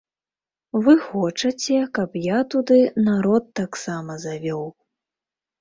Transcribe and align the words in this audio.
Вы 0.85 0.95
хочаце, 1.07 1.77
каб 1.99 2.17
я 2.21 2.39
туды 2.53 2.79
народ 3.09 3.43
таксама 3.61 4.17
завёў. 4.25 4.65